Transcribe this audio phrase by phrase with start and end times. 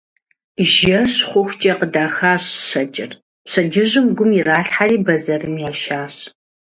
[0.71, 3.11] Жэщ хъухукӀэ къыдахащ щэкӀыр,
[3.45, 6.15] пщэдджыжьым гум иралъхьэри бэзэрым яшащ.